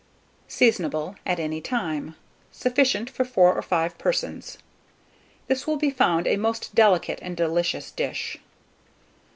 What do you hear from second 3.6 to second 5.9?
5 persons. This will